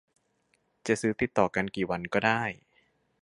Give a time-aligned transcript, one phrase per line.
[0.87, 2.41] จะซื้อติดต่อกันกี่วันก็ได้